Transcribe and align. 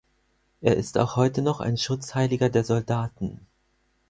Er 0.61 0.77
ist 0.77 0.97
auch 0.97 1.15
heute 1.15 1.43
noch 1.43 1.59
ein 1.59 1.77
Schutzheiliger 1.77 2.49
der 2.49 2.63
Soldaten. 2.63 3.45